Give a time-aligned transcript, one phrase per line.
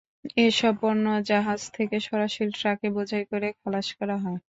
[0.39, 4.37] এসব পণ্য জাহাজ থেকে সরাসরি ট্রাকে বোঝাই করে খালাস করা হয়।